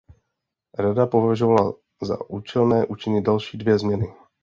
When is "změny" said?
3.79-4.07